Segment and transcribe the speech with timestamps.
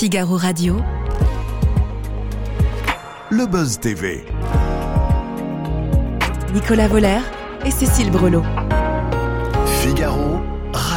[0.00, 0.80] Figaro Radio.
[3.28, 4.24] Le Buzz TV.
[6.54, 7.20] Nicolas Voller
[7.66, 8.42] et Cécile Brelot.
[9.82, 10.40] Figaro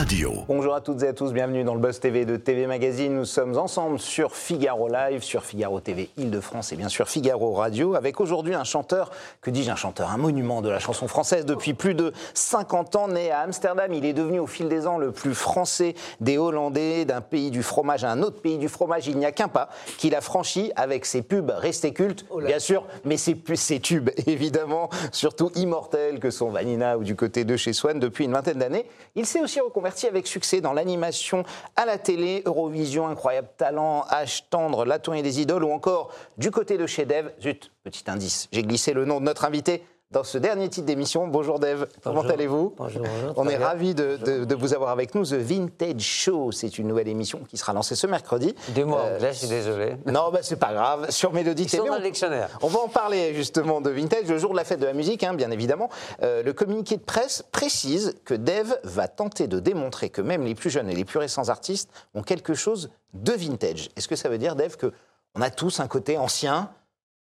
[0.04, 0.44] Radio.
[0.50, 3.16] Bonjour à toutes et à tous, bienvenue dans le Buzz TV de TV Magazine.
[3.16, 7.96] Nous sommes ensemble sur Figaro Live, sur Figaro TV Île-de-France et bien sûr Figaro Radio,
[7.96, 11.74] avec aujourd'hui un chanteur, que dis-je un chanteur, un monument de la chanson française depuis
[11.74, 13.94] plus de 50 ans, né à Amsterdam.
[13.94, 17.64] Il est devenu au fil des ans le plus français des Hollandais, d'un pays du
[17.64, 19.08] fromage à un autre pays du fromage.
[19.08, 22.86] Il n'y a qu'un pas qu'il a franchi avec ses pubs restés cultes, bien sûr,
[23.06, 27.72] mais ses, ses tubes évidemment, surtout immortels que sont Vanina ou du côté de chez
[27.72, 28.86] Swan depuis une vingtaine d'années.
[29.16, 31.44] Il s'est aussi reconverti avec succès dans l'animation
[31.76, 36.52] à la télé, Eurovision, incroyable talent, H tendre, La tournée des idoles ou encore du
[36.52, 37.30] côté de chez Dev.
[37.42, 39.84] Zut, petit indice, j'ai glissé le nom de notre invité
[40.14, 41.28] dans ce dernier titre d'émission.
[41.28, 43.34] Bonjour Dave, comment allez-vous Bonjour, bonjour.
[43.36, 45.26] On est ravis de, de- de vous avoir avec nous.
[45.26, 48.54] The Vintage Show, c'est une nouvelle émission qui sera lancée ce mercredi.
[48.70, 49.96] Deux mots Euh, anglais, je suis désolé.
[50.06, 51.10] Non, bah, c'est pas grave.
[51.10, 52.50] Sur Mélodie Ils sont TV, dans on- le dictionnaire.
[52.62, 55.24] on va en parler justement de Vintage, le jour de la fête de la musique,
[55.24, 55.90] hein, bien évidemment.
[56.22, 60.54] Euh, le communiqué de presse précise que Dev va tenter de démontrer que même les
[60.54, 63.90] plus jeunes et les plus récents artistes ont quelque chose de vintage.
[63.96, 64.92] Est-ce que ça veut dire, Dev, que
[65.34, 66.70] on a tous un côté ancien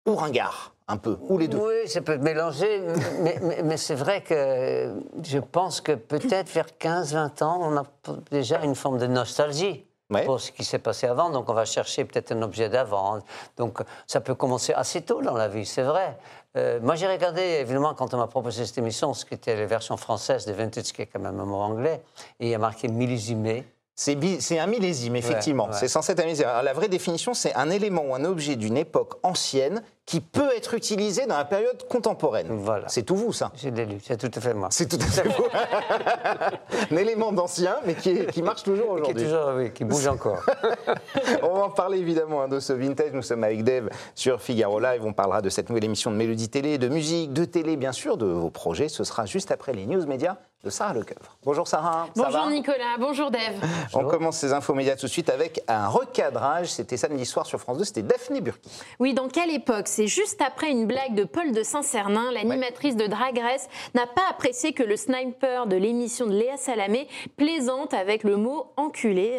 [0.08, 2.81] ou ringard, un peu, ou les deux Oui, ça peut être mélangé,
[3.22, 7.84] mais, mais- mais c'est vrai que je pense que peut-être vers 15-20 ans, on a
[8.31, 9.86] déjà une forme de nostalgie.
[10.09, 10.26] Ouais.
[10.26, 13.17] Pour ce qui s'est passé avant, donc on va chercher peut-être un objet d'avant.
[13.58, 16.17] Donc ça peut commencer assez tôt dans la vie, c'est vrai.
[16.56, 19.66] Euh, moi j'ai regardé, évidemment, quand on m'a proposé cette émission, ce qui était la
[19.66, 22.02] version française de Vintage, qui est quand même un mot anglais,
[22.39, 23.66] et il y a marqué millésimé.
[23.95, 25.66] C'est un millésime, effectivement.
[25.66, 25.78] Ouais, ouais.
[25.80, 26.48] C'est censé être un millésime.
[26.48, 30.49] Alors, la vraie définition, c'est un élément ou un objet d'une époque ancienne qui peut
[30.55, 32.47] être utilisé dans la période contemporaine.
[32.49, 32.89] Voilà.
[32.89, 34.67] C'est tout vous, ça J'ai lu, c'est tout à fait moi.
[34.69, 35.43] C'est tout à fait vous.
[36.91, 39.23] un élément d'ancien, mais qui, est- qui marche toujours Qui est aujourd'hui.
[39.23, 40.41] toujours, oui, qui bouge encore.
[41.41, 43.11] On va en parler évidemment hein, de ce vintage.
[43.13, 45.01] Nous sommes avec Dave sur Figaro Live.
[45.05, 48.17] On parlera de cette nouvelle émission de Mélodie Télé, de musique, de télé, bien sûr,
[48.17, 48.89] de vos projets.
[48.89, 51.37] Ce sera juste après les news médias de Sarah Lecoeuvre.
[51.43, 52.08] Bonjour Sarah.
[52.15, 53.55] ça Bonjour va Nicolas, bonjour Dave.
[53.93, 56.67] On commence ces infos médias tout de suite avec un recadrage.
[56.67, 57.83] C'était samedi soir sur France 2.
[57.83, 58.71] C'était Daphné Burki.
[58.99, 63.05] Oui, dans quelle époque C'est juste après une blague de Paul de Saint-Cernin, l'animatrice de
[63.05, 68.23] Drag Race n'a pas apprécié que le sniper de l'émission de Léa Salamé plaisante avec
[68.23, 69.37] le mot enculé.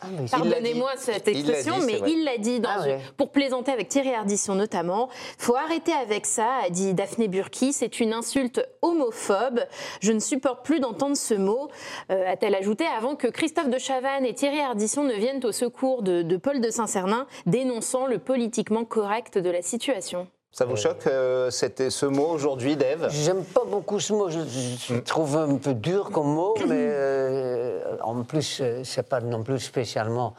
[0.00, 2.10] Ah, Pardonnez-moi cette Il expression, dit, mais vrai.
[2.12, 3.00] il l'a dit dans Ah une- ouais.
[3.16, 5.08] pour plaisanter avec Thierry Ardisson notamment.
[5.36, 7.72] Faut arrêter avec ça, a dit Daphné Burki.
[7.72, 9.62] C'est une insulte homophobe.
[10.00, 11.68] Je ne supporte plus d'entendre ce mot,
[12.12, 16.02] euh, a-t-elle ajouté, avant que Christophe de Chavannes et Thierry Ardisson ne viennent au secours
[16.02, 20.26] de, de Paul de Saint-Cernin, dénonçant le politiquement correct de la situation.
[20.54, 23.08] Ça vous choque euh, ce mot aujourd'hui, Dave?
[23.10, 24.28] J'aime pas beaucoup ce mot.
[24.28, 29.08] Je, je- je trouve un peu dur comme mot, mais euh, en plus, euh, c'est
[29.08, 30.34] pas non plus spécialement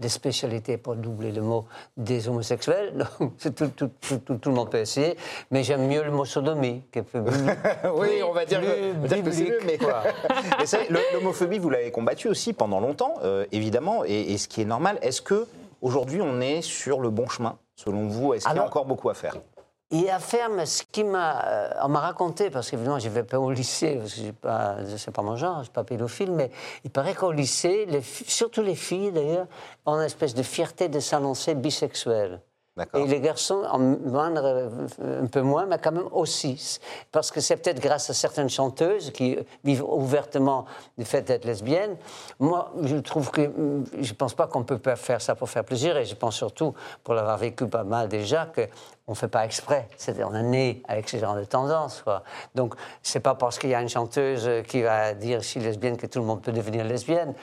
[0.00, 1.64] des spécialités pour doubler le mot
[1.96, 2.92] des homosexuels.
[3.20, 5.16] Donc, c'est tout, tout, tout, tout- tout le monde peut essayer.
[5.50, 7.20] Mais j'aime mieux le mot sodomie, qui est plus.
[7.94, 10.02] Oui, on va dire, que- plus on va dire que c'est mieux, mais quoi.
[11.14, 14.98] L'homophobie, vous l'avez combattue aussi pendant longtemps, euh, évidemment, et, et ce qui est normal.
[15.00, 15.46] Est-ce que
[15.80, 19.10] aujourd'hui on est sur le bon chemin, selon vous Est-ce qu'il y a encore beaucoup
[19.10, 19.34] à faire
[19.90, 21.44] Il y a à faire, mais ce qui m'a.
[21.46, 24.76] euh, on m'a raconté, parce qu'évidemment, je ne vais pas au lycée, parce que pas,
[24.96, 26.50] c'est pas mon genre, je ne suis pas pédophile, mais
[26.84, 29.46] il paraît qu'au lycée, les surtout les filles d'ailleurs,
[29.86, 32.40] ont une espèce de fierté de s'annoncer bisexuelles.
[32.94, 34.68] Et les garçons, en euh,
[35.22, 36.80] un peu moins, mais quand même aussi.
[37.12, 40.64] Parce que c'est peut-être grâce à certaines chanteuses qui vivent ouvertement
[40.98, 41.96] du fait d'être lesbiennes.
[42.40, 45.96] Moi, je trouve que je ne pense pas qu'on peut faire ça pour faire plaisir.
[45.96, 46.74] Et je pense surtout,
[47.04, 49.88] pour l'avoir vécu pas mal déjà, qu'on ne fait pas exprès.
[50.24, 52.04] On est né avec ce genre de tendance.
[52.56, 52.74] Donc,
[53.04, 56.18] c'est pas parce qu'il y a une chanteuse qui va dire suis lesbienne que tout
[56.18, 57.34] le monde peut devenir lesbienne.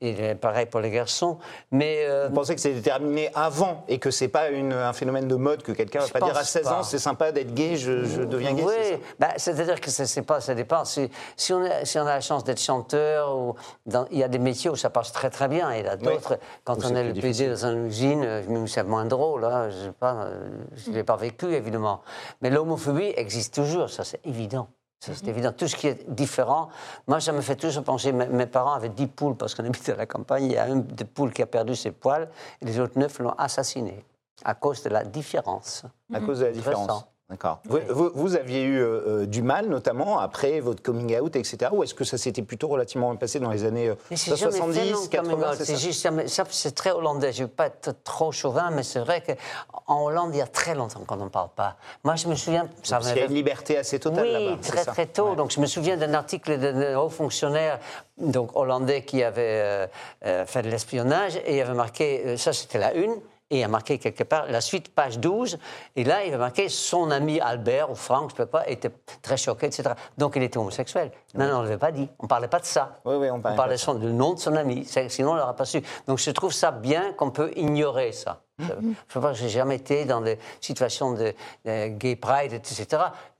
[0.00, 1.38] Et pareil pour les garçons.
[1.72, 2.04] Mais.
[2.08, 5.34] euh, Vous pensez que c'est déterminé avant et que c'est pas une- un phénomène de
[5.34, 8.04] mode que quelqu'un va pas dire à pense 16 ans c'est sympa d'être gay, je,
[8.04, 10.84] je deviens gay Oui, bah, c'est-à-dire que ça, c'est pas, ça dépend.
[10.84, 13.54] Si, si on a, si on a la chance d'être chanteur, ou
[13.86, 15.88] dans- il y a des métiers où ça passe très très bien, et il y
[15.88, 17.20] a d'autres, quand Où on est plus le.
[17.20, 22.02] PD dans une usine, euh, c'est moins drôle, hein, je ne l'ai pas vécu évidemment.
[22.40, 24.68] Mais l'homophobie existe toujours, ça c'est évident.
[25.00, 25.16] Ça, Mhm.
[25.18, 25.52] c'est évident.
[25.52, 26.68] Tout ce qui est différent,
[27.06, 28.10] moi, ça me fait toujours penser.
[28.12, 30.44] Mes, mes parents avaient 10 poules parce qu'on habite à la campagne.
[30.46, 32.28] Il y a un des poules qui a perdu ses poils
[32.60, 34.04] et les autres neuf l'ont assassiné
[34.44, 35.84] à cause de la différence.
[36.12, 37.04] à cause de la différence.
[37.30, 37.60] D'accord.
[37.66, 38.86] Vous, vous- vous aviez eu euh,
[39.22, 41.70] euh, du mal, notamment après votre coming out, etc.
[41.72, 44.34] Ou est-ce que ça s'était plutôt relativement bien passé dans les années euh, Mais j'ai
[44.34, 45.58] jamais fait 70, non coming 80 out.
[45.62, 47.32] c'est juste ça, c'est très hollandais.
[47.32, 50.46] Je ne veux pas être trop chauvin, mais c'est vrai qu'en Hollande, il y a
[50.46, 51.76] très longtemps qu'on n'en parle pas.
[52.02, 52.66] Moi, je me souviens.
[52.82, 54.56] Ça Parce qu'il y a une liberté assez totale oui, là-bas.
[54.62, 55.30] très très tôt.
[55.30, 55.36] Ouais.
[55.36, 57.78] Donc je me souviens d'un article d'un haut fonctionnaire
[58.16, 59.86] donc hollandais qui avait euh,
[60.24, 63.14] euh, fait de l'espionnage et il avait marqué, euh, ça c'était la une,
[63.50, 65.58] et il a marqué quelque part la suite, page 12,
[65.96, 68.90] et là il avait marqué son ami Albert ou Franck, je ne sais pas, était
[69.22, 69.90] très choqué, etc.
[70.18, 71.10] Donc il était homosexuel.
[71.34, 72.08] Non, non, on ne l'avait pas dit.
[72.18, 72.96] On ne parlait pas de ça.
[73.04, 75.40] Oui, oui, on parlait pas de son, du nom de son ami, sinon on ne
[75.40, 75.82] l'aurait pas su.
[76.06, 78.42] Donc je trouve ça bien qu'on peut ignorer ça.
[78.60, 78.66] Mm-hmm.
[78.80, 81.32] Je ne sais pas, j'ai jamais été dans des situations de,
[81.64, 82.86] de gay pride, etc.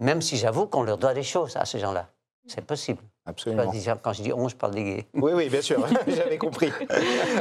[0.00, 2.06] Même si j'avoue qu'on leur doit des choses à ces gens-là.
[2.46, 3.02] C'est possible.
[3.26, 3.70] Absolument.
[4.02, 5.06] Quand je dis on, je parle des gays.
[5.12, 6.72] Oui, oui, bien sûr, j'avais compris.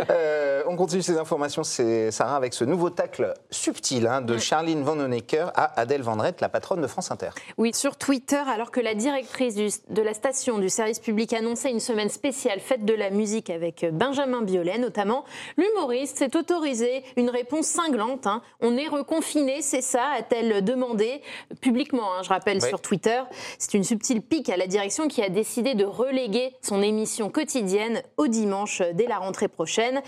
[0.09, 4.83] Euh, on continue ces informations, c'est Sarah, avec ce nouveau tacle subtil hein, de Charline
[4.83, 7.29] Van Honecker à Adèle Vendrette, la patronne de France Inter.
[7.57, 11.71] Oui, sur Twitter, alors que la directrice du- de la station du service public annonçait
[11.71, 15.23] une semaine spéciale fête de la musique avec Benjamin Biolay notamment,
[15.57, 18.27] l'humoriste s'est autorisé une réponse cinglante.
[18.27, 18.41] hein.
[18.59, 21.21] On est reconfiné, c'est ça a-t-elle demandé
[21.61, 22.67] publiquement, hein, je rappelle, Oui.
[22.67, 23.21] sur Twitter.
[23.59, 28.01] C'est une subtile pique à la direction qui a décidé de reléguer son émission quotidienne
[28.17, 30.01] au dimanche euh, dès la rentrée prochaine.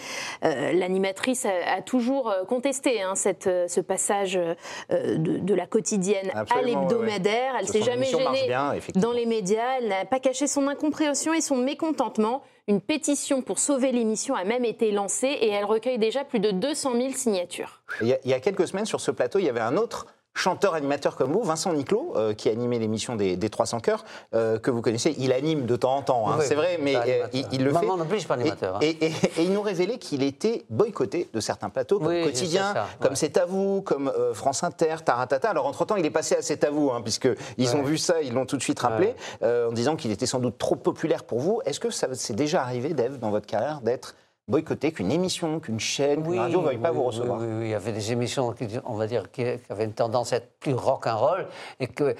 [0.43, 4.55] Euh, L'animatrice a, a toujours euh, contesté hein, cette, euh, ce passage euh,
[4.89, 7.53] de, de la quotidienne à Absolument, ouais, l'hebdomadaire.
[7.59, 9.77] Elle s'est jamais gênée bien, dans les médias.
[9.79, 12.41] Elle n'a pas caché son incompréhension et son mécontentement.
[12.67, 16.51] Une pétition pour sauver l'émission a même été lancée et elle recueille déjà plus de
[16.51, 17.81] 200 000 signatures.
[18.01, 19.75] Il y, a, il y a quelques semaines, sur ce plateau, il y avait un
[19.75, 20.05] autre
[20.39, 24.71] chanteur-animateur comme vous, Vincent Niclot, euh, qui animait l'émission des, des 300 Cœurs, euh, que
[24.71, 25.15] vous connaissez.
[25.17, 27.29] Il anime de temps en temps, hein, Oui, c'est vrai, mais euh, animateur.
[27.33, 28.13] il, il le Maman fait.
[28.13, 28.79] je suis pas animateur, hein.
[28.81, 32.73] Et, et- et il nous révélait qu'il était boycotté de certains plateaux, comme Oui, Quotidien,
[32.73, 33.15] ça, comme ouais.
[33.15, 35.49] C'est à vous, comme France Inter, Taratata.
[35.49, 38.33] Alors, entre-temps, il est passé à C'est à vous, hein, puisqu'ils ont vu ça, ils
[38.33, 39.65] l'ont tout de suite rappelé, Ouais.
[39.69, 41.61] en disant qu'il était sans doute trop populaire pour vous.
[41.65, 44.15] Est-ce que ça c'est déjà arrivé, Dave, dans votre carrière, d'être
[44.49, 47.47] boycotté, qu'une émission, qu'une chaîne, qu'une radio ne veuille pas oui, vous oui, recevoir Oui,
[47.47, 50.37] oui, il y avait des émissions, qui, on va dire, qui, avaient une tendance à
[50.37, 51.47] être plus rock'n'roll.
[51.79, 52.15] Et que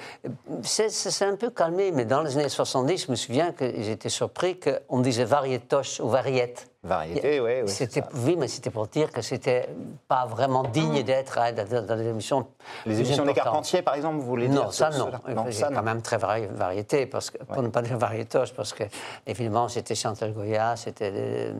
[0.62, 4.58] c'est un peu calmé, mais dans les années 70, je me souviens que j'étais surpris
[4.58, 6.69] qu'on disait variétoche ou variette.
[6.82, 7.50] Variété, oui.
[7.62, 7.68] oui.
[7.68, 9.68] C'était, oui, mais c'était pour dire que c'était
[10.08, 12.46] pas vraiment digne d'être hein, dans, dans les émissions.
[12.86, 13.34] Les émissions des.
[13.34, 15.10] Carpentiers, par exemple, vous voulez Non, dire ça ce- non.
[15.28, 15.76] Il Non, ça a non.
[15.76, 18.84] quand même très vari- variété, parce que, pour ne pas dire variétoche, parce que,
[19.26, 21.52] évidemment, c'était Chantal Goya, c'était, euh,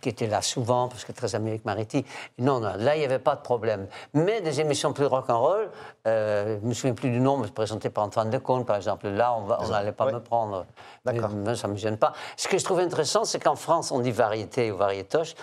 [0.00, 2.06] qui était là souvent, parce que très ami avec Mariti.
[2.38, 3.88] Non, non, là, il n'y avait pas de problème.
[4.14, 5.68] Mais des émissions plus rock'n'roll,
[6.06, 9.06] euh, je ne me souviens plus du nom, mais présenté par Antoine Decaune, par exemple.
[9.08, 10.12] Là, on n'allait pas Ouais.
[10.14, 10.64] me prendre.
[11.04, 11.28] D'accord.
[11.56, 12.14] Ça ne me gêne pas.
[12.38, 15.34] Ce que je trouve intéressant, c'est qu'en France, on dit variété ou variétoche,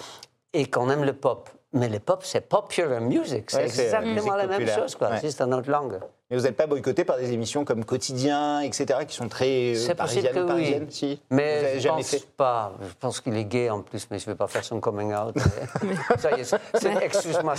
[0.54, 1.50] et qu'on aime le pop.
[1.74, 3.52] Mais le pop, c'est popular music.
[3.52, 5.10] C'est Ouais, exactement la même chose, quoi.
[5.10, 5.20] Ouais.
[5.22, 6.00] Juste en autre langue.
[6.32, 9.96] Mais vous n'êtes pas boycotté par des émissions comme Quotidien, etc., qui sont très euh,
[9.96, 10.46] parisiennes, que oui.
[10.46, 12.74] parisiennes si Mais je jamais pense fait pas.
[12.88, 15.12] Je pense qu'il est gay en plus, mais je ne vais pas faire son coming
[15.12, 15.36] out.
[16.20, 16.60] ça y est, c'est-
[17.02, 17.56] excuse-moi.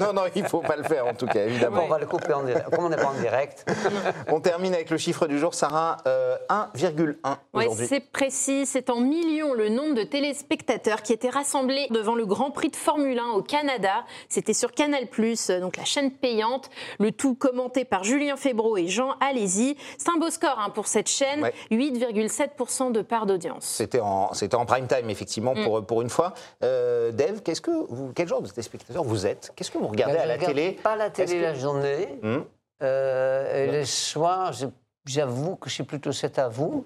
[0.00, 1.82] Non, non, il ne faut pas le faire, en tout cas, évidemment.
[1.84, 2.70] On va le couper en direct.
[2.70, 3.66] Comme on n'est pas en direct.
[4.28, 7.14] On termine avec le chiffre du jour, Sarah, euh, 1,1
[7.52, 7.86] Oui, aujourd'hui.
[7.88, 8.64] c'est précis.
[8.64, 12.76] C'est en millions le nombre de téléspectateurs qui étaient rassemblés devant le Grand Prix de
[12.76, 14.04] Formule 1 au Canada.
[14.30, 16.70] C'était sur Canal+, euh, donc la chaîne payante.
[16.98, 19.76] Le tout commenté par Julien Febro et Jean Alési.
[19.98, 21.42] C'est un beau score hein, pour cette chaîne.
[21.42, 21.54] Ouais.
[21.70, 23.64] 8,7% de part d'audience.
[23.64, 25.64] C'était en, c'était en prime time, effectivement, Mm.
[25.64, 26.34] pour, pour une fois.
[26.62, 29.52] Euh, Dave, qu'est-ce que vous, quel genre de téléspectateur vous êtes?
[29.56, 30.72] Qu'est-ce que vous regardez Ben, à je la regarde télé?
[30.72, 32.18] Pas la télé que- la journée.
[32.22, 32.44] Hum,
[32.82, 34.66] Euh, et le soir, je-
[35.04, 36.84] j'avoue que je suis plutôt c'est à vous.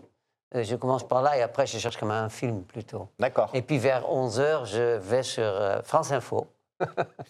[0.55, 3.09] Euh, Je commence par là et après, je cherche comme un film plutôt.
[3.19, 3.51] D'accord.
[3.55, 6.47] Et puis vers 11h, je vais sur euh, France Info.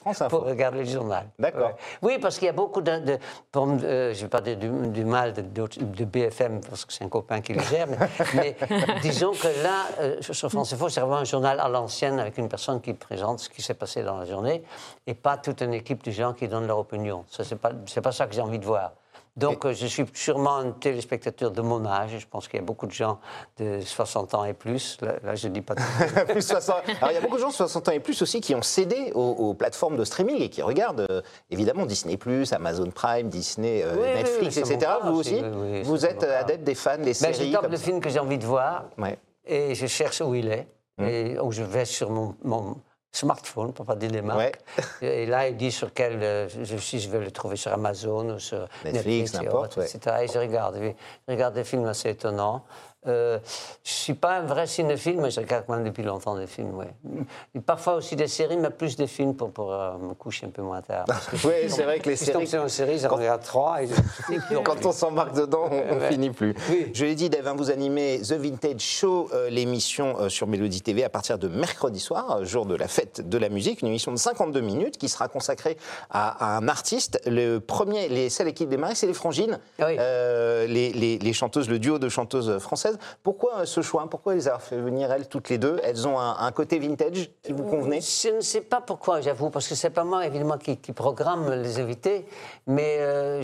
[0.01, 0.39] France Info.
[0.39, 1.27] pour regarder le journal.
[1.39, 1.69] D'accord.
[1.69, 1.75] Ouais.
[2.03, 2.99] Oui, parce qu'il y a beaucoup de...
[2.99, 3.19] de
[3.51, 7.09] pour euh, je vais pas dire du, du mal de, BFM, parce que c'est un
[7.09, 7.99] copain qui le gère, mais,
[8.35, 8.57] mais
[9.03, 12.49] disons que là, euh, sur France Info, c'est vraiment un journal à l'ancienne avec une
[12.49, 14.63] personne qui présente ce qui s'est passé dans la journée
[15.07, 17.25] et pas toute une équipe de gens qui donnent leur opinion.
[17.29, 18.93] Ce n'est pas, pas ça que j'ai envie de voir.
[19.37, 22.19] Donc, euh, je suis sûrement un téléspectateur de mon âge.
[22.19, 23.19] Je pense qu'il y a beaucoup de gens
[23.59, 24.99] de 60 ans et plus.
[25.01, 25.75] Là, là, je ne dis pas...
[26.29, 26.77] Plus 60.
[27.01, 28.61] Alors, il y a beaucoup de gens de 60 ans et plus aussi qui ont
[28.61, 32.19] cédé aux, aux plateformes de streaming et qui regardent euh, évidemment Disney,
[32.53, 34.93] Amazon Prime, Disney, euh, Oui, Netflix, oui, etc.
[35.05, 35.43] Vous aussi,
[35.85, 38.19] Vous êtes adepte des fans, des Ben, séries je tape comme le film que j'ai
[38.19, 38.85] envie de voir.
[38.99, 39.19] Ouais.
[39.47, 40.69] et je cherche où il est.
[41.01, 42.77] Et où je vais sur mon, mon
[43.13, 44.59] smartphone, pour pas dire les marques.
[45.03, 45.03] Ouais.
[45.23, 46.23] Et là, il dit sur quel.
[46.23, 50.17] euh, je, si je vais le trouver sur Amazon ou sur Netflix, et autres, etc.
[50.23, 50.77] Et je regarde.
[51.29, 52.65] Je regarde des films assez étonnants.
[53.09, 53.39] Euh,
[53.83, 56.85] je suis pas un vrai cinéphile, mais je regarde quand même depuis longtemps des films.
[57.55, 60.51] Et parfois aussi des séries, mais plus des films pour, pour euh, me coucher un
[60.51, 61.05] peu moins tard.
[61.45, 64.57] Oui, c'est vrai que les séries, sur une série, j'en regarde trois et je...
[64.65, 66.09] quand on s'embarque dedans, on, on Ouais.
[66.11, 66.55] finit plus.
[66.71, 66.91] Oui.
[66.95, 71.03] Je l'ai dit, Dave, hein, vous animez The Vintage Show, euh, l'émission sur Mélodie TV
[71.05, 74.17] à partir de mercredi soir, jour de la fête de la musique, une émission de
[74.17, 75.77] 52 minutes qui sera consacrée
[76.11, 77.21] à, à un artiste.
[77.27, 79.97] Le premier, les, celle qui démarrer, c'est les Frangines, Oui.
[79.97, 82.92] les, les- les chanteuses, le duo de chanteuses françaises.
[83.23, 84.07] Pourquoi euh, ce choix?
[84.11, 85.81] Pourquoi les avoir fait venir elles toutes les deux?
[85.83, 88.01] Elles ont un, un côté vintage qui vous convenait?
[88.01, 91.51] Je ne sais pas pourquoi, j'avoue, parce que c'est pas moi, évidemment, qui, qui programme
[91.53, 92.27] les invités,
[92.67, 93.43] mais euh,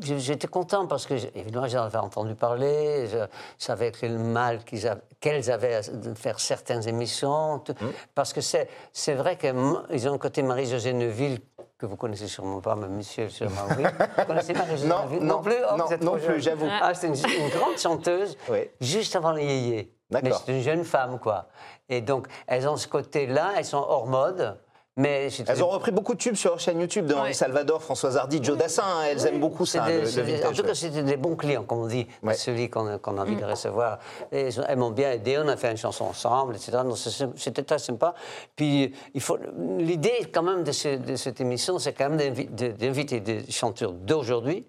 [0.00, 3.18] j'étais content parce que, évidemment, j'en avais entendu parler, je
[3.58, 5.82] savais quel mal qu'ils avaient, qu'elles avaient à
[6.14, 7.74] faire certaines émissions, tout-
[8.14, 11.38] parce que c'est vrai qu'ils ont un côté Marie-Josée Neuville
[11.78, 13.84] que vous connaissez sûrement pas, mais monsieur, sûrement oui.
[14.18, 16.66] Vous connaissez Marie-Josée Non, Neuville non, plus Oh, non, non plus, j'avoue.
[16.70, 18.70] Ah, c'est une, une grande chanteuse, Oui.
[18.80, 19.92] juste avant les yéyés.
[20.10, 21.48] Mais c'est une jeune femme, quoi.
[21.88, 24.58] Et donc, elles ont ce côté-là, elles sont hors mode.
[24.98, 27.34] Mais Elles ont repris beaucoup de tubes sur leur chaîne YouTube de Henri.
[27.34, 28.82] Salvador, Françoise Hardy, Joe Dassin.
[28.82, 29.02] hein.
[29.10, 30.46] Elles aiment beaucoup ça, des- le, le vintage.
[30.46, 32.32] en tout cas, c'était des bons clients, comme on dit, Ouais.
[32.32, 33.50] celui qu'on a, envie de Mm.
[33.50, 33.98] recevoir.
[34.32, 36.78] Et elles, m'ont bien aidé, on a fait une chanson ensemble, etc.
[37.36, 38.14] C'était très sympa.
[38.56, 38.94] Puis,
[39.78, 44.66] l'idée, quand même, de, ce- de cette émission, c'est quand même d'inviter des chanteurs d'aujourd'hui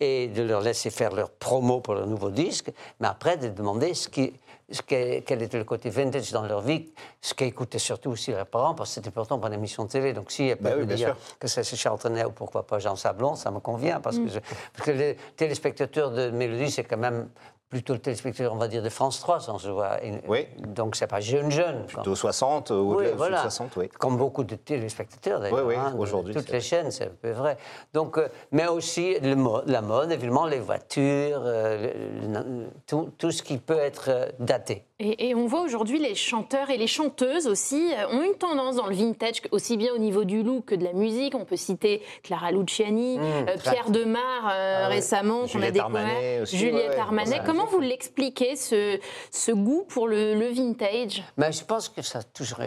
[0.00, 2.70] et de leur laisser faire leur promo pour leur nouveau disque,
[3.00, 4.34] mais après de demander ce qui,
[4.70, 8.46] ce qu'est- quel était le côté vintage dans leur vie, ce qu'écoutaient surtout aussi leurs
[8.46, 10.12] parents, parce que c'était important pour une émission de télé.
[10.12, 11.36] Donc si Bah peuvent oui, me bien dire sûr.
[11.38, 14.40] que c'est Charles Trenet ou pourquoi pas Jean Sablon, ça me convient, parce, que, je-
[14.40, 17.28] parce que les téléspectateurs de Mélodie, c'est quand même
[17.68, 19.98] plutôt le téléspectateur, on va dire, de France 3, sans se voir.
[20.28, 20.46] Oui.
[20.68, 21.84] Donc c'est pas jeune, jeune.
[21.86, 23.40] Plutôt 60, ou Oui, voilà.
[23.42, 23.88] 60, oui.
[23.98, 25.58] Comme beaucoup de téléspectateurs, d'ailleurs.
[25.66, 27.56] Oui, oui, hein, aujourd'hui, Toutes les chaînes, c'est un peu vrai.
[27.92, 31.92] Donc, euh, mais aussi le mo- la mode, évidemment, les voitures, euh,
[32.22, 34.84] le- le- tout, tout ce qui peut être euh, daté.
[34.98, 38.76] Et, et on voit aujourd'hui les chanteurs et les chanteuses aussi euh, ont une tendance
[38.76, 41.34] dans le vintage, aussi bien au niveau du look que de la musique.
[41.34, 45.74] On peut citer Clara Luciani, euh, très- Pierre Demar euh, Ah récemment, qu'on a Juliette
[45.74, 46.46] découvert.
[46.46, 46.98] Juliette ouais.
[46.98, 47.40] Armanet.
[47.40, 47.44] Ouais.
[47.56, 48.98] Comment vous l'expliquez, ce,
[49.30, 51.22] ce goût pour le, le vintage?
[51.36, 52.60] Mais je pense que ça a toujours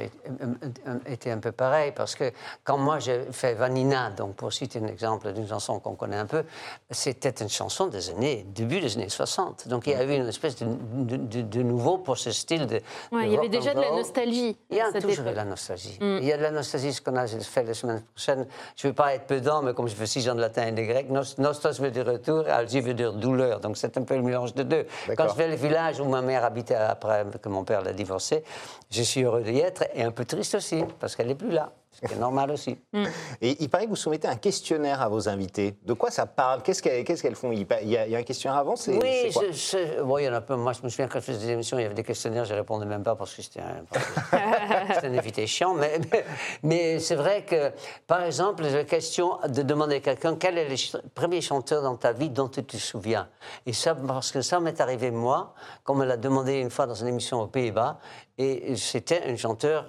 [1.06, 2.32] été- un peu pareil, parce que
[2.64, 6.26] quand moi j'ai fait Vanina, donc pour citer un exemple d'une chanson qu'on connaît un
[6.26, 6.44] peu,
[6.92, 9.68] c'était une chanson des années, début des années 60.
[9.68, 12.66] Donc il y a eu une espèce de, de- de- de nouveau pour ce style
[12.66, 12.76] de.
[13.12, 14.58] Ouais, Il y avait déjà de la nostalgie.
[14.70, 15.98] Il y a toujours de la nostalgie.
[16.02, 18.48] Il y a de la nostalgie, ce qu'on a fait la semaine prochaine.
[18.76, 20.72] Je ne veux pas être pedant, mais comme je fais six ans de latin et
[20.72, 23.60] de grec, nos- nostos veut dire retour, algie veut dire douleur.
[23.60, 24.79] Donc c'est un peu le mélange de deux.
[25.16, 28.44] Quand je vais le village où ma mère habitait après que mon père l'a divorcé,
[28.90, 31.72] je suis heureux d'y être et un peu triste aussi, parce qu'elle n'est plus là.
[31.92, 32.78] Ce qui est normal aussi.
[33.42, 35.76] Et il paraît que vous soumettez un questionnaire à vos invités.
[35.84, 36.62] De quoi ça parle?
[36.62, 37.52] Qu'est-ce qu'elles font?
[37.52, 38.76] Il y, a, il y a un questionnaire avant?
[38.76, 39.44] C'est- Oui, quoi?
[39.50, 40.56] je- je- bon, il y en a peu.
[40.56, 42.54] Moi, je me souviens quand je faisais des émissions, il y avait des questionnaires, je
[42.54, 43.84] ne répondais même pas parce que c'était un,
[45.04, 45.74] un invité chiant.
[45.74, 46.26] Mais, mais,
[46.64, 47.72] mais c'est vrai que,
[48.08, 51.96] par exemple, la question de demander à quelqu'un quel est le ch- premier chanteur dans
[51.96, 53.28] ta vie dont tu te souviens?
[53.66, 55.54] Et ça, parce que ça m'est arrivé, moi,
[55.84, 58.00] qu'on me l'a demandé une fois dans une émission aux Pays-Bas,
[58.38, 59.86] et c'était un chanteur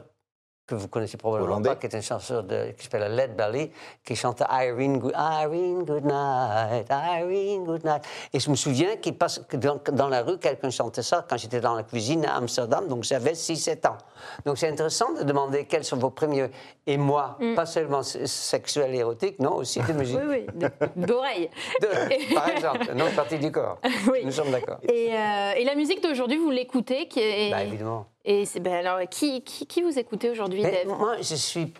[0.70, 1.70] que vous connaissez probablement Hollandais.
[1.70, 3.70] pas, qui est un chanteur de, qui s'appelle Led Belly,
[4.04, 8.02] qui chantait Irene, Good, Irene, good night, Irene, good night.
[8.32, 11.60] Et je me souviens qu'il passe, que dans, la rue, quelqu'un chantait ça quand j'étais
[11.60, 13.98] dans la cuisine à Amsterdam, donc j'avais 6-7 ans.
[14.46, 16.50] Donc c'est intéressant de demander quels sont vos premiers
[16.86, 20.18] émois, pas seulement sexuels et érotiques, non, aussi de musique.
[20.24, 21.50] Oui, oui, de- d'oreille.
[21.82, 23.78] De- par exemple, une autre partie du corps.
[24.10, 24.20] Oui.
[24.24, 24.78] Nous sommes d'accord.
[24.82, 28.06] Et, euh, et la musique d'aujourd'hui, vous l'écoutez qui est- Bah, évidemment.
[28.24, 31.72] Et c'est- ben alors, qui, qui, qui vous écoutez aujourd'hui, Dave moi, je suis,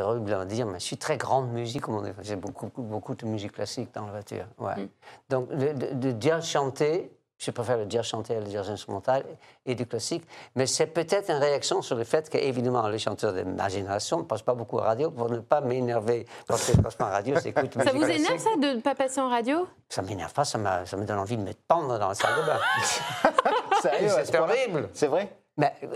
[0.00, 1.84] horrible à dire, mais je suis très grande musique.
[2.22, 4.46] J'ai beaucoup, beaucoup, de musique classique dans la voiture.
[4.58, 4.76] Ouais.
[4.76, 4.88] Mm.
[5.28, 9.24] Donc, de, de, de jazz chanté, je préfère le jazz chanté à le jazz instrumental
[9.64, 10.24] et du classique,
[10.54, 14.24] mais c'est peut-être une réaction sur le fait qu'évidemment, les chanteurs de ma génération ne
[14.24, 16.26] passent pas beaucoup à radio pour ne pas m'énerver.
[16.46, 18.94] Parce que je passe pas à radio, j'écoute Ça vous énerve, ça, de ne pas
[18.94, 19.66] passer en radio?
[19.88, 22.60] Ça m'énerve pas, ça, me donne envie de me tendre dans la salle de bain.
[24.24, 24.88] C'est horrible.
[24.94, 25.30] C'est vrai?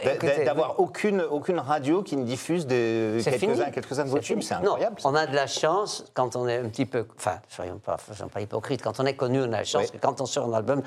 [0.03, 3.59] Écoutez, D'avoir aucune, aucune radio qui ne diffuse de C'est fini.
[3.73, 4.97] quelques-uns de vos C'est tubes, c'est incroyable.
[5.05, 7.07] on a de la chance quand on est un petit peu.
[7.17, 8.83] Enfin, soyons pas, soyons pas hypocrites.
[8.83, 9.91] Quand on est connu, on a la chance Oui.
[9.93, 10.83] que quand on sort un album,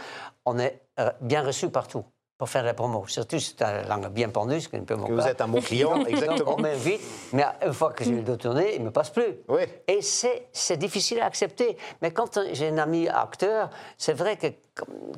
[0.46, 2.04] on est euh, bien reçu partout
[2.40, 3.06] pour faire la promo.
[3.08, 5.48] Surtout si as la langue bien pendue, ce qui ne peut Que vous êtes un
[5.48, 6.56] bon client, exactement.
[6.58, 7.00] on m'invite,
[7.32, 9.38] mais une fois que j'ai eu le dos tourné, il ne me passe plus.
[9.50, 9.62] Oui.
[9.88, 11.78] Et c'est c'est difficile à accepter.
[12.02, 14.48] Mais quand j'ai un ami acteur, c'est vrai que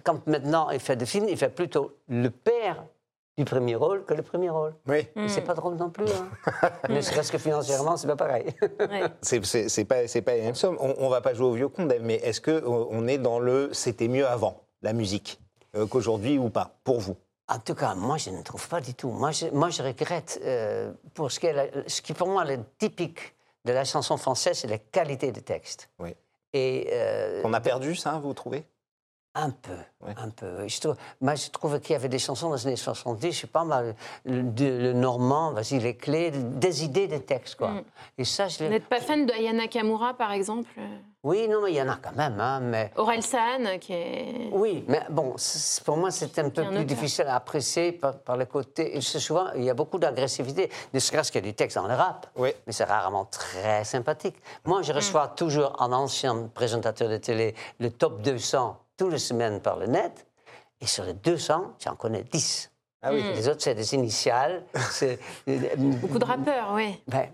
[0.04, 2.84] quand maintenant il fait des films, il fait plutôt le père
[3.38, 4.74] du premier rôle que le premier rôle.
[4.88, 5.08] Oui.
[5.18, 6.06] Et c'est pas drôle non plus.
[6.10, 6.70] Hein.
[6.90, 8.46] ne serait-ce que financièrement, c'est pas pareil.
[8.80, 9.04] Ouais.
[9.22, 10.78] C'est- pas, c'est pas la même somme.
[10.80, 13.40] On, on va pas jouer au vieux con, Dave, mais est-ce qu'on on est dans
[13.40, 15.40] le c'était mieux avant, la musique
[15.76, 17.16] euh, qu'aujourd'hui ou pas, pour vous?
[17.48, 19.10] En tout cas, moi, je ne trouve pas du tout.
[19.10, 22.46] Moi, je, moi, je regrette, euh, pour ce qui, est la- ce qui pour moi
[22.50, 25.90] est typique de la chanson française, c'est la qualité des textes.
[26.00, 26.16] Oui.
[26.54, 28.66] Et euh, On a perdu ça, vous trouvez?
[29.36, 30.14] Un peu, Ouais.
[30.18, 30.48] un peu.
[30.62, 30.70] oui.
[30.70, 33.42] Je trouve, moi, je trouve qu'il y avait des chansons dans les années 70, je
[33.42, 37.70] sais pas mal, le, normand, vas-y, les clés, des idées des textes, quoi.
[37.72, 37.84] Mm.
[38.20, 40.70] Et ça, je Vous n'êtes pas fan de Ayana Kamura, par exemple?
[41.24, 42.92] Oui, non, mais il y en a quand même, hein, mais...
[42.98, 44.50] Aurel San, qui est...
[44.52, 45.36] Oui, mais bon,
[45.84, 46.86] pour moi, c'est un peu un plus auteur.
[46.86, 48.96] difficile à apprécier par, par le côté.
[48.96, 51.78] et C'est souvent, il y a beaucoup d'agressivité, ne serait-ce qu'il y a du texte
[51.78, 52.52] dans le rap, Oui.
[52.68, 54.36] mais c'est rarement très sympathique.
[54.66, 59.60] Moi, je reçois toujours un ancien présentateur de télé le top 200 toutes les semaines
[59.62, 60.26] par le net,
[60.82, 62.72] et sur les 200, j'en connais 10.
[63.02, 63.22] Ah oui.
[63.36, 64.64] Les autres, c'est des initiales.
[64.92, 65.20] c'est-
[65.78, 67.02] Beaucoup de rappeurs, oui.
[67.08, 67.28] ben,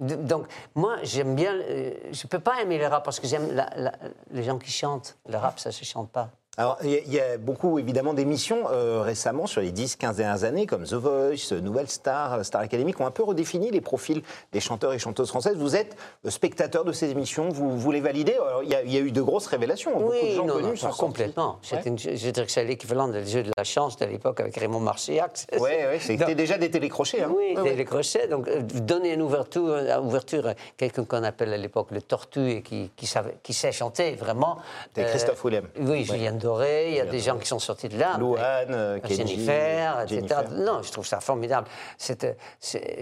[0.00, 1.52] donc, moi, j'aime bien.
[1.54, 3.92] euh, je ne peux pas aimer le rap parce que j'aime la- la-
[4.30, 5.18] les gens qui chantent.
[5.28, 6.30] Le rap, ça ne se chante pas.
[6.56, 10.16] Alors, il y a- il y, a beaucoup, évidemment, d'émissions euh, récemment, sur les 10-15
[10.16, 13.70] dernières années, comme The Voice, Nouvelle Star, euh, Star Academy, qui ont un peu redéfini
[13.70, 14.20] les profils
[14.52, 15.56] des chanteurs et chanteuses françaises.
[15.56, 18.92] Vous êtes euh, spectateur de ces émissions, vous, vous les validez il, y a, il
[18.92, 19.92] y a eu de grosses révélations.
[19.92, 21.58] beaucoup de Oui, gens non, connus non, complètement.
[21.62, 25.46] C'est une- que c'est l'équivalent des jeux de la chance de l'époque avec Raymond Marcillac.
[25.60, 27.22] Ouais, ouais, c'était déjà des télécrochés.
[27.22, 27.32] Hein.
[27.34, 27.76] Oui, Ouais, des ouais.
[27.76, 28.26] les crochets.
[28.26, 32.50] Donc, euh, donner une ouverture, à ouverture à quelqu'un qu'on appelle à l'époque le tortue
[32.50, 34.58] et qui, qui, savait, qui sait chanter vraiment.
[34.94, 35.68] C'était Christophe Willem.
[35.78, 36.04] Oui, Ouais.
[36.04, 38.16] Julien Il y a des gens qui sont sortis de là.
[38.18, 40.42] Louane, euh, Jennifer, etc.
[40.52, 41.68] Non, je trouve ça formidable.
[41.98, 42.34] C'est, euh,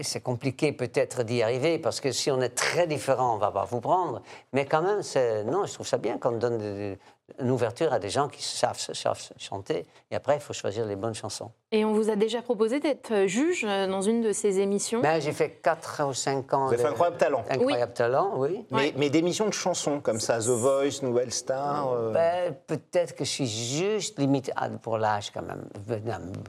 [0.01, 3.65] C'est compliqué peut-être d'y arriver parce que si on est très différent, on va pas
[3.65, 4.21] vous prendre.
[4.53, 5.01] Mais quand même,
[5.45, 6.97] non, je trouve ça bien qu'on donne
[7.39, 9.85] une ouverture à des gens qui savent, savent chanter.
[10.11, 11.51] Et après, il faut choisir les bonnes chansons.
[11.71, 15.01] Et on vous a déjà proposé d'être euh, juge euh, dans une de ces émissions.
[15.01, 16.65] Ben, j'ai fait 4 ou 5 ans.
[16.65, 17.43] Vous avez fait de- incroyable talent.
[17.47, 18.65] Incroyable talent, oui.
[18.71, 18.93] Mais, Ouais.
[18.97, 21.93] mais d'émissions de chansons, comme ça, The Voice, Nouvelle Star.
[21.93, 25.63] euh, Ben, peut-être que je suis juste limité à- pour l'âge quand même.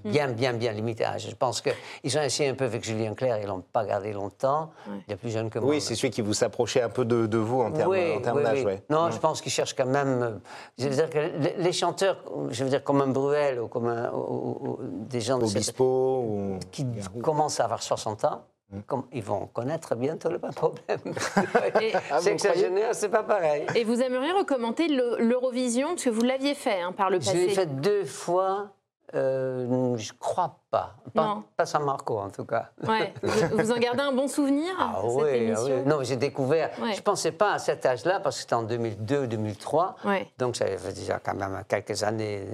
[0.06, 1.26] Bien, bien, bien limité à l'âge.
[1.28, 4.70] Je pense qu'ils ont essayé un peu avec Julien Clerc, ils l'ont pas gardé longtemps.
[5.06, 5.68] Il est plus jeune que moi.
[5.68, 8.22] oui, c'est celui qui vous s'approchait un peu de, de vous en termes Oui, en
[8.22, 8.58] termes oui, d'âge.
[8.60, 8.64] oui.
[8.64, 8.82] ouais.
[8.88, 10.22] Non, je pense qu'ils cherchent quand même.
[10.22, 10.30] euh,
[10.78, 11.18] Je veux dire que
[11.58, 14.78] les, chanteurs, je veux dire comme un Bruel ou comme un- ou
[15.10, 16.58] des gens de cette- ou...
[16.70, 16.86] qui
[17.22, 18.44] commencent à avoir 60 ans,
[18.86, 21.00] comme, ils vont connaître bientôt le même problème.
[22.10, 23.66] Ah, c'est que génère, c'est pas pareil.
[23.74, 27.26] Et vous aimeriez recommander le- l'Eurovision, parce que vous l'aviez fait hein, par le Je
[27.26, 27.38] passé.
[27.46, 28.70] l'ai fait deux fois.
[29.14, 30.94] euh, je crois pas.
[31.14, 31.42] Pas, Non.
[31.56, 32.70] pas San Marco, en tout cas.
[32.86, 33.12] Ouais.
[33.22, 35.82] Vous, vous en gardez un bon souvenir Ah cette oui, ah émission oui.
[35.86, 36.70] Non, j'ai découvert.
[36.80, 36.92] Ouais.
[36.92, 39.96] Je ne pensais pas à cet âge-là, parce que c'était en 2002 2003.
[40.04, 40.28] Ouais.
[40.38, 42.44] Donc, ça fait déjà quand même quelques années.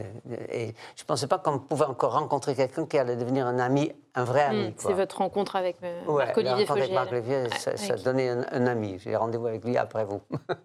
[0.51, 3.93] Et je ne pensais pas qu'on pouvait encore rencontrer quelqu'un qui allait devenir un ami,
[4.15, 4.69] un vrai ami.
[4.69, 4.91] Hmm, quoi.
[4.91, 6.93] C'est votre rencontre avec euh, Ouais, Marc-Olivier la rencontre avec.
[6.93, 8.99] Marc-Olivier, ça, donnait un, un ami.
[8.99, 10.23] J'ai rendez-vous avec lui après vous.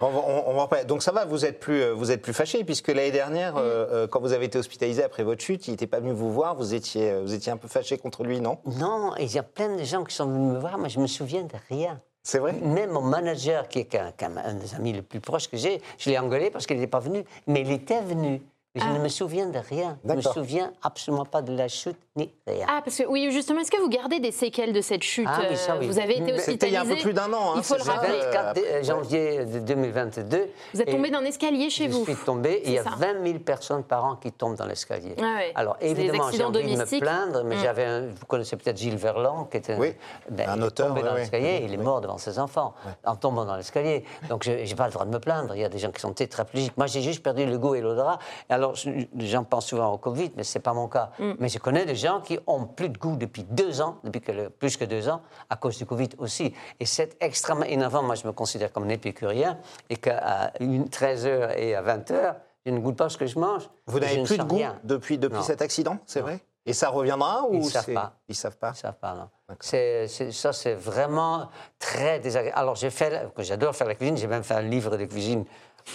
[0.00, 0.84] On va, on- on va en parler.
[0.84, 3.58] Donc ça va, vous êtes plus, euh, vous êtes plus fâché, puisque l'année dernière, Mm.
[3.58, 6.30] euh, euh, quand vous avez été hospitalisé après votre chute, il n'était pas venu vous
[6.32, 8.58] voir, vous étiez, euh, vous étiez un peu fâché contre lui, non?
[8.66, 11.06] Non, il y a plein de gens qui sont venus me voir, mais je me
[11.06, 12.00] souviens de rien.
[12.22, 12.52] C'est vrai?
[12.54, 16.10] Même mon manager, qui est même un des amis les plus proches que j'ai, je
[16.10, 17.24] l'ai engueulé parce qu'il n'était pas venu.
[17.46, 18.42] Mais il était venu.
[18.76, 18.92] Mais Je Ah.
[18.92, 19.98] ne me souviens de rien.
[20.04, 22.66] Je ne me souviens absolument pas de la chute ni rien.
[22.68, 25.40] Ah, parce que oui, justement, est-ce que vous gardez des séquelles de cette chute Ah
[25.48, 25.86] oui, ça, euh, oui.
[25.86, 26.52] Vous avez été hospitalisé.
[26.52, 27.52] C'était il y a un peu plus d'un an.
[27.52, 28.12] hein, Il faut le rappeler.
[28.12, 28.84] euh, 24 après, ouais.
[28.84, 30.48] janvier de 2022.
[30.74, 32.04] Vous êtes tombé d'un escalier chez je vous.
[32.04, 32.60] suis tombé.
[32.66, 32.96] Il y a C'est ça.
[32.96, 35.14] 20 000 personnes par an qui tombent dans l'escalier.
[35.18, 35.52] Ah ouais.
[35.54, 37.60] Alors évidemment, j'ai envie de me plaindre, mais Mm.
[37.62, 39.94] j'avais un- vous connaissez peut-être Gilles Verland, qui était Oui,
[40.30, 41.20] ben, un il est auteur, tombé ouais, dans ouais.
[41.20, 42.74] l'escalier, il est mort devant ses enfants
[43.06, 44.04] en tombant dans l'escalier.
[44.28, 45.54] Donc je n'ai pas le droit de me plaindre.
[45.54, 46.76] Il y a des gens qui sont tétraplégiques.
[46.76, 48.18] Moi, j'ai juste perdu le goût et l'odorat.
[48.50, 48.76] Et Alors,
[49.14, 51.10] les gens pensent souvent au Covid, mais ce n'est pas mon cas.
[51.18, 51.32] Mm.
[51.38, 54.32] Mais je connais des gens qui ont plus de goût depuis deux ans, depuis que
[54.32, 56.52] le- plus que deux ans, à cause du Covid aussi.
[56.80, 58.02] Et c'est extrêmement énervant.
[58.02, 62.78] Moi, je me considère comme un épicurien et qu'à 13h et à 20h, je ne
[62.80, 63.68] goûte pas ce que je mange.
[63.86, 64.78] Vous n'avez ne plus de goût rien.
[64.84, 65.42] depuis, depuis Non.
[65.42, 66.40] cet accident, c'est vrai?
[66.68, 68.14] Et ça reviendra ou Ils savent c'est- pas.
[68.28, 68.72] Ils savent pas?
[68.74, 69.28] Ils savent pas, non.
[69.60, 71.48] Ça, c'est vraiment
[71.78, 72.58] très désagréable.
[72.58, 75.44] Alors, j'ai fait, j'adore faire la cuisine, j'ai même fait un livre de cuisine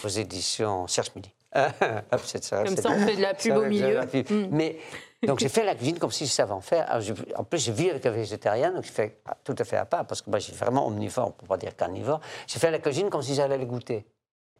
[0.06, 1.34] aux éditions Cherche Midi.
[1.56, 4.00] Hop, c'est ça, Comme ça, on fait de la pub ça, au milieu.
[4.10, 4.26] pub.
[4.52, 4.78] Mais,
[5.24, 6.90] donc, j'ai fait la cuisine comme si je savais en faire.
[6.90, 9.78] Alors, je- en plus, je vis avec un végétarien, donc je fais tout à fait
[9.78, 12.22] à part, parce que moi, je suis vraiment omnivore, on ne peut pas dire carnivore.
[12.48, 14.06] J'ai fait la cuisine comme si j'allais le goûter.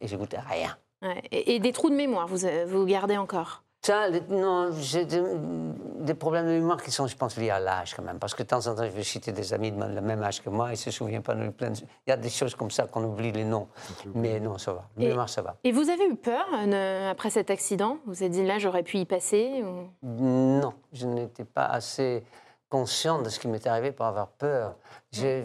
[0.02, 0.78] Et je goûtais rien.
[1.02, 1.22] Ouais.
[1.32, 3.64] Et, et des trous de mémoire, vous, euh, vous gardez encore?
[3.84, 5.24] Ça, non, j'ai des,
[6.02, 8.20] des problèmes de mémoire qui sont, je pense, liés à l'âge quand même.
[8.20, 10.40] Parce que de temps en temps, je vais citer des amis de le même âge
[10.44, 12.54] que moi, ils ne se souviennent pas de plein de- Il y a des choses
[12.54, 13.68] comme ça qu'on oublie les noms.
[14.14, 14.88] Mais non, ça va.
[14.98, 15.56] La mémoire, ça va.
[15.64, 17.98] Et vous avez eu peur euh, après cet accident?
[18.06, 22.24] Vous vous êtes dit là, j'aurais pu y passer ou- Non, je n'étais pas assez
[22.70, 24.76] conscient de ce qui m'était arrivé pour avoir peur.
[25.12, 25.44] J'ai-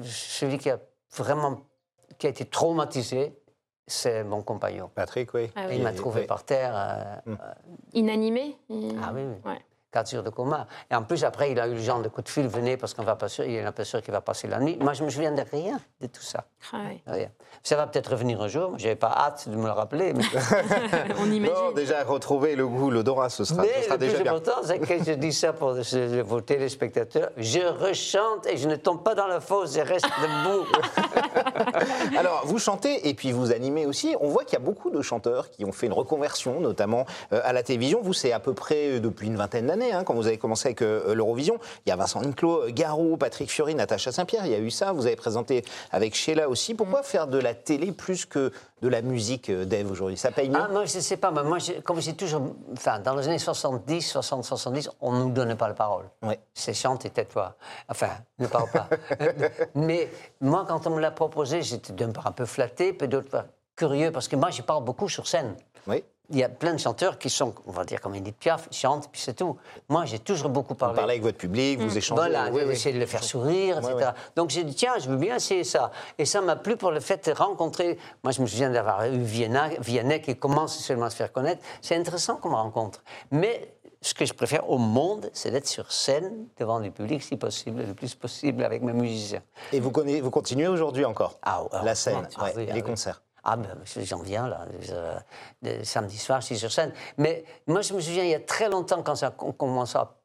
[0.00, 0.78] je- Celui qui a
[1.14, 1.60] vraiment
[2.18, 3.38] qui a été traumatisé,
[3.86, 4.90] c'est mon compagnon.
[4.94, 5.50] Patrick, oui.
[5.56, 5.76] Ah oui.
[5.76, 6.26] il m'a trouvé oui.
[6.26, 6.72] par terre.
[7.28, 7.34] euh,
[7.92, 8.56] Inanimé
[9.02, 9.50] Ah oui, oui.
[9.50, 9.60] Ouais.
[9.96, 10.66] 4 jours de coma.
[10.90, 12.92] Et en plus, après, il a eu le genre de coup de fil, venez parce
[12.92, 14.76] qu'on va pas sûr, il est pas sûr qu'il va passer la nuit.
[14.78, 16.44] Moi, je me souviens de rien de tout ça.
[16.74, 16.76] Ah.
[17.06, 17.28] Rien.
[17.62, 18.74] Ça va peut-être revenir un jour.
[18.76, 20.12] Je n'avais pas hâte de me le rappeler.
[20.12, 20.24] Mais,
[21.18, 21.74] On Non, imagine.
[21.74, 25.04] déjà, retrouver le goût, l'odorat, ce sera, mais ce sera le déjà important, c'est que
[25.04, 25.74] je dis ça pour
[26.24, 27.30] vos téléspectateurs.
[27.38, 30.66] Je rechante et je ne tombe pas dans la fosse, je reste debout.
[32.18, 34.14] Alors, vous chantez et puis vous animez aussi.
[34.20, 37.40] On voit qu'il y a beaucoup de chanteurs qui ont fait une reconversion, notamment euh,
[37.44, 38.00] à la télévision.
[38.02, 40.68] Vous, c'est à peu près euh, depuis une vingtaine d'années, hein, quand vous avez commencé
[40.68, 41.58] avec euh, l'Eurovision.
[41.84, 44.46] Il y a Vincent Niclot, euh, Garou, Patrick Fiori, Natacha Saint-Pierre.
[44.46, 44.92] Il y a eu ça.
[44.92, 46.74] Vous avez présenté avec Sheila aussi.
[46.74, 50.16] Pourquoi faire de la télé plus que de la musique, euh, Dave, aujourd'hui?
[50.18, 50.58] Ça paye mieux?
[50.60, 52.42] Ah, moi, je ne sais pas, mais moi, j'ai- comme j'ai toujours.
[52.72, 56.04] Enfin, dans les années 70, 60, 70, on ne nous donnait pas la parole.
[56.22, 56.38] Ouais.
[56.54, 57.54] C'est chante et tais-toi.
[57.88, 58.88] Enfin, ne parle pas.
[59.74, 63.28] mais moi, quand on me l'a proposé, j'étais d'un part un peu flatté, puis d'autre
[63.30, 63.44] part
[63.76, 65.54] curieux, parce que moi, je parle beaucoup sur scène.
[65.86, 66.02] Oui.
[66.30, 69.08] Il y a plein de chanteurs qui sont, on va dire comme Edith Piaf, chantent,
[69.10, 69.56] puis c'est tout.
[69.88, 70.96] Moi, j'ai toujours beaucoup Vous parlé.
[70.96, 72.20] parlez avec votre public, vous échangez.
[72.20, 74.10] Voilà, Oui, essayé de le faire sourire, etc.
[74.34, 75.90] Donc j'ai dit, tiens, je veux bien essayer ça.
[76.18, 77.98] Et ça m'a plu pour le fait de rencontrer.
[78.24, 81.62] Moi, je me souviens d'avoir eu Vienna, Vianney qui commence seulement à se faire connaître.
[81.80, 83.02] C'est intéressant comme rencontre.
[83.30, 87.36] Mais ce que je préfère au monde, c'est d'être sur scène, devant du public, si
[87.36, 89.42] possible, le plus possible avec mes musiciens.
[89.72, 89.90] Et vous,
[90.22, 93.22] vous continuez aujourd'hui encore Ah, La scène, ah, ouais, ah, les concerts.
[93.48, 93.68] Ah ben,
[94.02, 94.66] j'en viens là,
[95.84, 96.92] samedi soir, je suis sur scène.
[97.16, 99.32] Mais moi, je me souviens, il y a très longtemps, quand ça-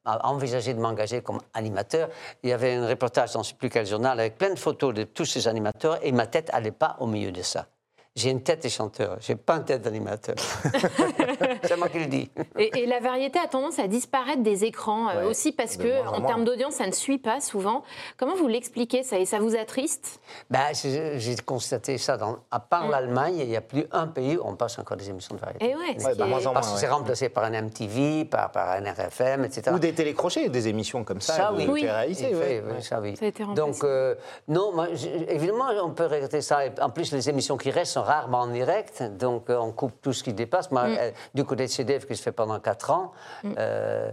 [0.06, 2.10] à, à envisager de m'engager comme animateur,
[2.42, 4.58] il y avait un reportage dans je ne sais plus quel journal avec plein de
[4.58, 7.68] photos de tous ces animateurs et ma tête n'allait pas au milieu de ça.
[8.16, 10.36] J'ai une tête de chanteur, j'ai pas une tête d'animateur.
[11.68, 12.30] C'est moi qui le dis.
[12.58, 16.04] Et, et la variété a tendance à disparaître des écrans euh, Ouais, aussi parce que,
[16.04, 17.84] moins en termes d'audience, ça ne suit pas souvent.
[18.18, 19.18] Comment vous l'expliquez ça?
[19.20, 20.20] Et ça vous attriste?
[20.50, 22.18] Ben, j'ai constaté ça.
[22.18, 25.10] Dans, à part l'Allemagne, il n'y a plus un pays où on passe encore des
[25.10, 25.70] émissions de variété.
[25.70, 26.92] Et ouais, ce Ouais, est- moins en Parce que c'est ouais.
[26.94, 29.72] remplacé par un MTV, par, par un RFM, etc.
[29.74, 31.66] Ou des télécrochets, des émissions comme ça, Ça, oui.
[31.70, 31.84] Oui.
[31.84, 32.14] ouais.
[32.14, 33.16] fait, oui, ça, oui.
[33.18, 33.72] Ça a été remplacé.
[33.72, 34.16] Donc, euh,
[34.48, 34.88] non, moi,
[35.28, 36.66] évidemment, on peut regretter ça.
[36.66, 39.94] Et En plus, les émissions qui restent sont rarement en direct, donc euh, on coupe
[40.02, 40.72] tout ce qui dépasse.
[40.72, 43.12] Moi, euh, du côté de CDF, que je fais pendant 4 ans,
[43.58, 44.12] euh,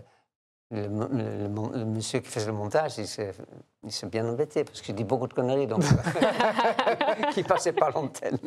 [0.70, 4.64] le, mo- le- le mon- le monsieur qui fait le montage, il s'est bien embêté,
[4.64, 5.82] parce que j'ai dit beaucoup de conneries, donc
[7.32, 8.38] qui passaient par l'antenne.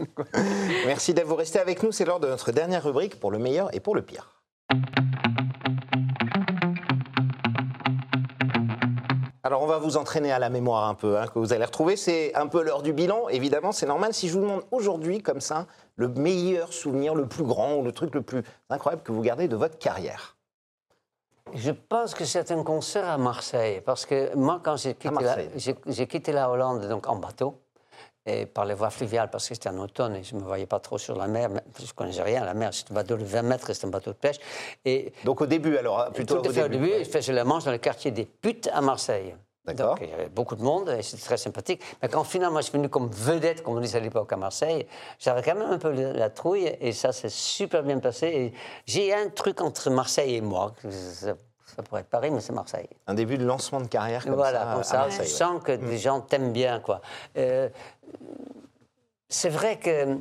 [0.85, 1.91] Merci d'avoir resté avec nous.
[1.91, 4.41] C'est l'heure de notre dernière rubrique pour le meilleur et pour le pire.
[9.43, 11.95] Alors on va vous entraîner à la mémoire un peu, hein, que vous allez retrouver.
[11.95, 14.13] C'est un peu l'heure du bilan, évidemment, c'est normal.
[14.13, 17.91] Si je vous demande aujourd'hui, comme ça, le meilleur souvenir, le plus grand, ou le
[17.91, 20.37] truc le plus incroyable que vous gardez de votre carrière.
[21.53, 25.37] Je pense que c'est un concert à Marseille, parce que moi, quand j'ai quitté, la,
[25.87, 27.59] j'ai quitté la Hollande donc en bateau,
[28.25, 30.65] et par les voies fluviales, parce que c'était en automne et je ne me voyais
[30.65, 33.17] pas trop sur la mer, mais je ne connaissais rien, la mer, c'est un bateau
[33.17, 34.37] de 20 mètres, c'est un bateau de pêche.
[34.85, 36.85] Et Donc au début, alors, plutôt tout à au fait au début.
[36.85, 37.03] début, ouais.
[37.03, 39.35] je faisais la manche dans le quartier des putes à Marseille.
[39.65, 39.95] D'accord.
[39.95, 41.81] Donc il y avait beaucoup de monde et c'était très sympathique.
[42.01, 44.87] Mais quand finalement je suis venu comme vedette, comme on disait à l'époque à Marseille,
[45.19, 48.53] j'avais quand même un peu la trouille et ça s'est super bien passé.
[48.87, 50.73] J'ai un truc entre Marseille et moi.
[51.81, 52.87] Ça, pourrait être Paris, mais c'est Marseille.
[53.07, 55.25] Un début de lancement de carrière comme voilà, ça, comme à ça, Marseille, ouais.
[55.25, 57.01] sens que les gens t'aiment bien, quoi.
[57.37, 57.69] Euh,
[59.27, 60.19] c'est vrai que,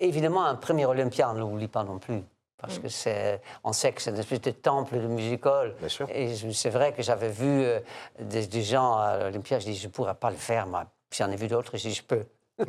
[0.00, 2.22] évidemment, un premier Olympia, on ne l'oublie pas non plus.
[2.58, 5.76] Parce que c'est, on sait que c'est une espèce de temple de musical.
[5.78, 6.08] Bien sûr.
[6.10, 7.78] Et c'est vrai que j'avais vu euh,
[8.18, 10.84] des, des gens à l'Olympia, je dis, je ne pourrais pas le faire, moi.
[11.08, 12.26] Puis j'en ai vu d'autres, je dis, je peux.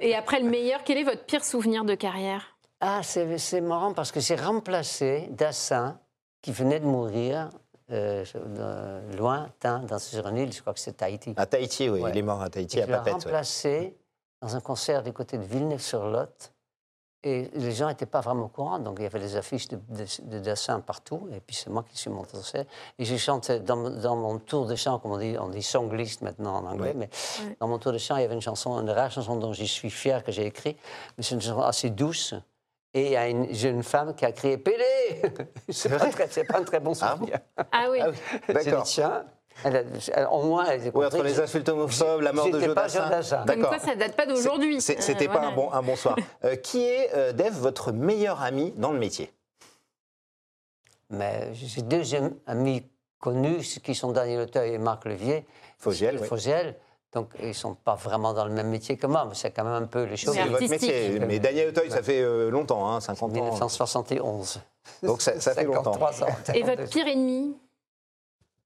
[0.00, 2.56] Et après le meilleur, quel est votre pire souvenir de carrière?
[2.80, 5.98] Ah, c'est c'est marrant parce que j'ai remplacé Dassin,
[6.42, 7.50] qui venait de mourir,
[7.90, 11.34] euh, de- lointain, dans sur une île, je crois que c'est Tahiti.
[11.36, 12.10] À Tahiti, oui, Ouais.
[12.12, 13.14] il est mort à Tahiti, Et à je l'ai Papette.
[13.14, 13.20] ouais.
[13.24, 13.96] remplacé
[14.40, 16.52] dans un concert du côté de Villeneuve-sur-Lot.
[17.22, 19.76] Et les gens n'étaient pas vraiment au courant, donc il y avait des affiches de,
[19.90, 21.28] de, de dessins partout.
[21.34, 22.64] Et puis c'est moi qui suis monté sur scène.
[22.98, 26.22] Et j'ai chanté dans, dans mon tour de chant, comme on dit, on dit songlist
[26.22, 26.94] maintenant en anglais, Ouais.
[26.94, 29.52] mais dans mon tour de chant, il y avait une chanson, une rare chanson dont
[29.52, 30.78] je suis fier que j'ai écrite,
[31.18, 32.32] mais c'est une chanson assez douce.
[32.92, 34.84] Et il y a une jeune femme qui a crié Pélé
[35.68, 37.38] C'est pas, très- c'est pas un très bon Ah souvenir.
[37.70, 37.98] Ah oui.
[38.02, 38.16] Ah oui,
[38.52, 38.82] d'accord.
[38.82, 39.24] dit, tiens,
[39.64, 39.82] elle a-
[40.14, 42.74] elle- au moins, elle a Oui, entre les insultes homophobes, la mort de J'étais Joe
[42.74, 43.00] pas Dassin.
[43.02, 43.36] Joe Dassin.
[43.38, 43.68] Comme D'accord.
[43.68, 44.80] quoi, ça date pas d'aujourd'hui.
[44.80, 45.48] C'est- C'était Euh, pas voilà.
[45.48, 46.16] un bon, un bon soir.
[46.44, 49.32] Euh, qui est, euh, Dave, votre meilleur ami dans le métier?
[51.10, 52.84] Mais j'ai deux am- amis
[53.20, 55.44] connus qui sont Daniel Auteuil et Marc Levier.
[55.78, 56.26] Fogiel, oui.
[56.26, 56.76] Fogiel.
[57.12, 59.64] Donc, ils ne sont pas vraiment dans le même métier que moi, mais c'est quand
[59.64, 60.34] même un peu les choses.
[60.34, 61.18] C'est votre métier.
[61.20, 63.34] Mais Daniel Auteuil, ça fait euh, longtemps, hein, 50 ans.
[63.34, 64.60] 1971.
[65.02, 65.94] Donc ça, ça fait longtemps.
[65.94, 66.36] 53 ans.
[66.54, 67.56] Et votre pire ennemi?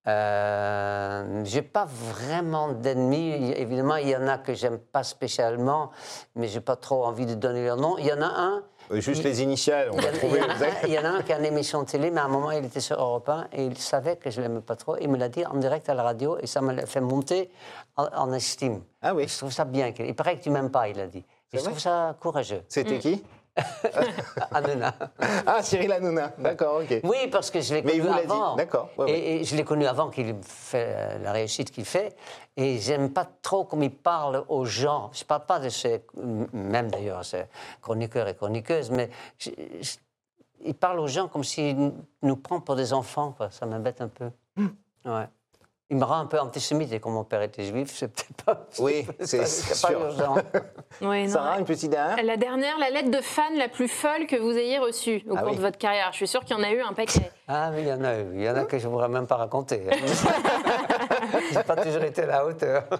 [0.06, 3.52] Euh, j'ai pas vraiment d'ennemis.
[3.56, 5.90] Évidemment, il y en a que j'aime pas spécialement,
[6.34, 7.96] mais j'ai pas trop envie de donner leur nom.
[7.98, 8.62] Il y en a un.
[8.90, 10.40] Euh, Juste il- les initiales, on va trouver.
[10.86, 12.50] il y en a un qui a une émission de télé, mais à un moment,
[12.50, 14.96] il était sur Europe 1 et il savait que je l'aimais pas trop.
[15.00, 17.50] Il me l'a dit en direct à la radio et ça me l'a fait monter
[17.96, 18.82] en, en estime.
[19.00, 19.26] Ah oui.
[19.26, 19.92] Je trouve ça bien.
[19.92, 21.24] qu'il- Il paraît que tu m'aimes pas, il a dit.
[21.52, 22.62] Je vrai trouve ça courageux.
[22.68, 23.24] C'était qui?
[24.50, 24.94] Hanouna.
[25.46, 26.32] Ah, Cyril Hanouna.
[26.38, 27.00] D'accord, ok.
[27.04, 28.56] Oui, parce que je l'ai connu avant.
[28.56, 29.12] d'accord, ouais, ouais.
[29.18, 32.16] Et, et je l'ai connu avant qu'il fait euh, la réussite qu'il fait.
[32.56, 35.10] Et j'aime pas trop comme il parle aux gens.
[35.12, 36.04] Je parle pas de ces,
[36.52, 37.44] même d'ailleurs, ces
[37.80, 39.96] chroniqueurs et chroniqueuses, mais je- je-
[40.64, 43.32] il parle aux gens comme s'il nous prend pour des enfants.
[43.36, 43.50] Quoi.
[43.50, 44.30] Ça m'embête un peu.
[44.56, 44.68] Hmm.
[45.04, 45.26] Ouais.
[45.90, 48.66] Il me rend un peu antisémite et comme mon père était juif, c'est peut-être pas.
[48.78, 50.00] Oui, c'est pas- c'est pas sûr.
[50.00, 50.34] urgent.
[51.02, 52.24] Oui, non, Sarah, une petite dernière?
[52.24, 55.40] La dernière, la lettre de fan la plus folle que vous ayez reçue au Ah
[55.40, 55.56] cours oui.
[55.56, 56.08] de votre carrière.
[56.12, 57.30] Je suis sûre qu'il y en a eu un paquet.
[57.48, 58.26] Ah oui, il y en a eu.
[58.34, 59.82] Il y en a que je ne pourrais même pas raconter.
[61.52, 62.84] J'ai pas toujours été à la hauteur.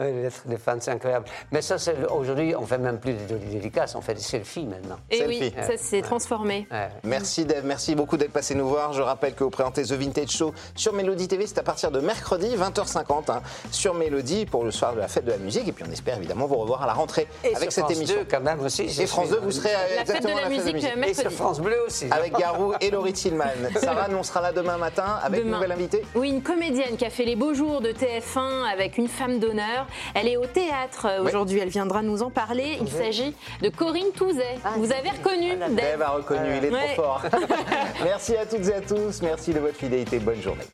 [0.00, 0.06] Oui,
[0.46, 1.26] les fans, c'est incroyable.
[1.52, 1.76] Mais ça,
[2.10, 4.96] aujourd'hui, on fait même plus de dédicaces, on fait des selfies maintenant.
[5.10, 5.52] Et Selfie.
[5.56, 6.66] oui, ça s'est transformé.
[6.70, 6.88] Ouais.
[7.04, 8.92] Merci Dave, merci beaucoup d'être passé nous voir.
[8.92, 12.00] Je rappelle que vous présentez The Vintage Show sur Mélodie TV, c'est à partir de
[12.00, 15.68] mercredi 20h50 hein, sur Mélodie pour le soir de la fête de la musique.
[15.68, 17.96] Et puis on espère évidemment vous revoir à la rentrée Et avec sur cette France
[17.96, 18.16] émission.
[18.20, 18.82] 2, quand même aussi.
[18.82, 20.90] Et France suis- 2, vous serez à La fête de exactement la à musique musique.
[20.96, 21.30] euh, Et sur.
[21.32, 22.06] France Bleu aussi.
[22.10, 23.44] Avec Garou et Laurie Tillman.
[23.80, 26.02] Sarah, nous on sera là demain matin avec une nouvelle invitée.
[26.14, 29.86] Oui, une comédienne qui a fait les beaux jours de TF1 avec une femme d'honneur.
[30.14, 32.78] Elle est au théâtre euh, aujourd'hui, elle viendra nous en parler.
[32.80, 34.56] Il s'agit de Corinne Touzet.
[34.64, 36.94] Ah, Vous avez reconnu, la Dave Dave a reconnu, il est Ouais.
[36.94, 37.22] trop fort.
[38.04, 40.64] merci à toutes et à tous, merci de votre fidélité, bonne journée.